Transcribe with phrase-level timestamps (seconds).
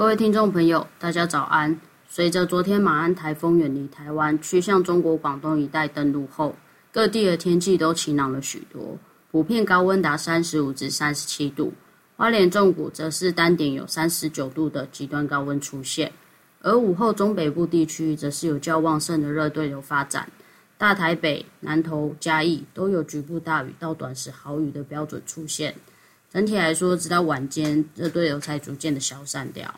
[0.00, 1.78] 各位听众朋友，大家早安。
[2.08, 6.56] 随着昨天马鞍台风远离台湾，趋向中国广东一带登陆后，
[6.90, 8.96] 各地的天气都晴朗了许多，
[9.30, 11.70] 普遍高温达三十五至三十七度。
[12.16, 16.10] 花莲纵谷则是单点有三十九度的极端高温出现，
[16.62, 20.26] 而午后中北部地区则是有较旺盛的热对流发展，
[20.78, 25.74] 大台北、南投、嘉义都有局部大雨到短时豪雨的标准出现。
[26.32, 29.70] 整体来说，直到晚间，热对流才逐渐的消散掉。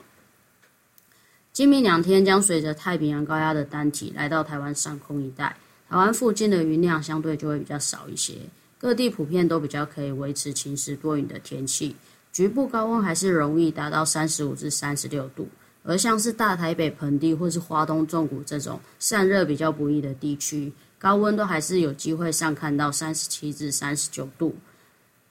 [1.52, 5.54] 今明两天将随着太平洋高压的单体来到台湾上空一带，
[5.86, 8.36] 台湾附近的云量相对就会比较少一些，
[8.78, 11.94] 各地普遍都比较可以维持晴时多云的天气，
[12.32, 15.46] 局部高温还是容易达到三十五至三十六度。
[15.84, 24.54] 而像是大台北盆地或是花东纵谷这种散热比较不易的地区，高温都还是有机会上看到三十七至三十九度。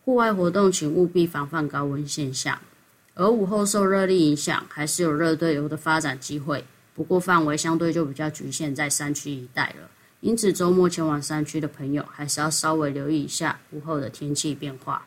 [0.05, 2.59] 户外活动，请务必防范高温现象。
[3.13, 6.63] 而午后受热力影响，还是有热对流的发展机会，
[6.95, 9.89] 不过范围相对就比较局限在山区一带了。
[10.21, 15.05] 因此，周末前往山区的朋友，还是要稍微留意一下午后的天气变化。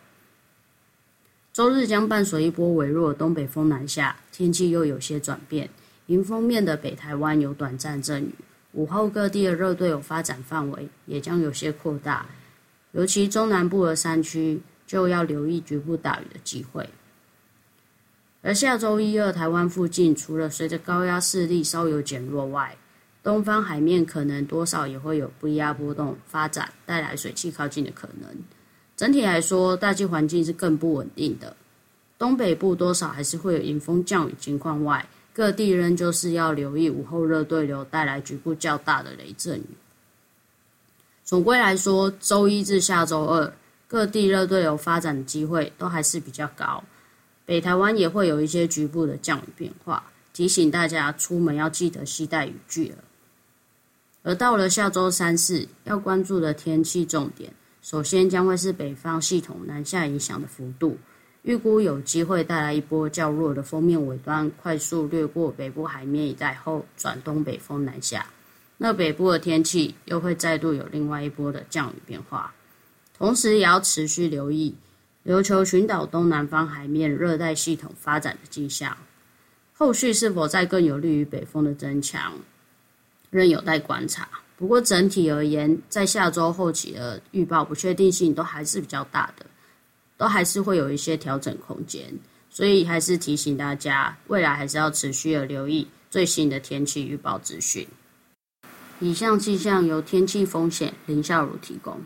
[1.52, 5.70] 周日将伴随一波微弱的东北风南下，天气又有些转变。
[6.06, 8.34] 迎风面的北台湾有短暂阵雨，
[8.72, 12.26] 午后各地的热对流发展范围也将有些扩大，
[12.92, 14.60] 尤其中南部的山区。
[14.86, 16.86] 就要留意局部大雨的机会。
[18.46, 22.76] 而下周一、二，台湾附近除了随着高压势力稍有减弱外，
[23.22, 28.30] 东方海面可能多少也会有低压波动发展，带来水汽靠近的可能。
[28.98, 31.56] 整体来说，大气环境是更不稳定的。
[32.18, 39.66] 东北部多少还是会有迎风降雨情况外，各地仍旧是要留意午后热对流带来局部较大的雷阵雨。
[41.24, 43.50] 总归来说，周一至下周二。
[43.88, 46.82] 各地热对流发展的机会都还是比较高，
[47.46, 52.98] 北台湾也会有一些局部的降雨变化，提醒大家出门要记得携带雨具了。
[54.22, 57.52] 而到了下周三四要关注的天气重点，
[57.82, 60.96] 首先将会是北方系统南下影响的幅度，
[61.42, 68.26] 预估有机会带来一波较弱的锋面尾端快速掠过北部海面一带后转东北风南下，
[68.78, 72.54] 那北部的天气又会再度有另外一波的降雨变化。
[73.18, 74.74] 同时，也要持续留意
[75.24, 78.94] 琉球群岛东南方海面热带系统发展的迹象，
[79.72, 82.34] 后续是否再更有利于北风的增强，
[83.30, 84.28] 仍有待观察。
[84.58, 89.46] 不过，整体而言，在下周后期的预报不确定性都还是比较大的，
[90.18, 92.04] 都还是会有一些调整空间。
[92.50, 97.88] 所以，还是提醒大家，未来还是要持续的留意最新的天气预报资讯。
[99.00, 101.98] 以上气象由天气风险林孝如提供。